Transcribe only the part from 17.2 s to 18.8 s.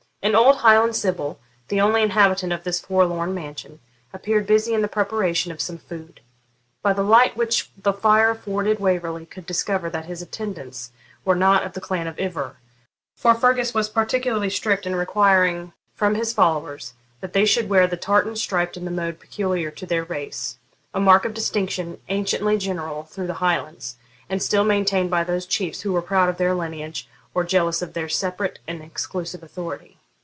they should wear the tartan striped